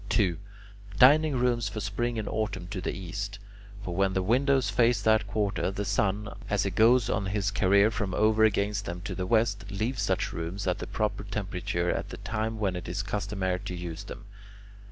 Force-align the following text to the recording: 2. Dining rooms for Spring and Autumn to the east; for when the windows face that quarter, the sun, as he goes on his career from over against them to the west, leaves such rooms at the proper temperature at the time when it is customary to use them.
2. 0.09 0.39
Dining 0.97 1.35
rooms 1.35 1.69
for 1.69 1.79
Spring 1.79 2.17
and 2.17 2.27
Autumn 2.27 2.65
to 2.65 2.81
the 2.81 2.91
east; 2.91 3.37
for 3.83 3.93
when 3.95 4.13
the 4.13 4.23
windows 4.23 4.67
face 4.71 4.99
that 4.99 5.27
quarter, 5.27 5.69
the 5.69 5.85
sun, 5.85 6.27
as 6.49 6.63
he 6.63 6.71
goes 6.71 7.07
on 7.07 7.27
his 7.27 7.51
career 7.51 7.91
from 7.91 8.11
over 8.15 8.43
against 8.43 8.85
them 8.85 8.99
to 9.01 9.13
the 9.13 9.27
west, 9.27 9.69
leaves 9.69 10.01
such 10.01 10.33
rooms 10.33 10.65
at 10.65 10.79
the 10.79 10.87
proper 10.87 11.23
temperature 11.23 11.91
at 11.91 12.09
the 12.09 12.17
time 12.17 12.57
when 12.57 12.75
it 12.75 12.87
is 12.87 13.03
customary 13.03 13.59
to 13.59 13.75
use 13.75 14.05
them. 14.05 14.25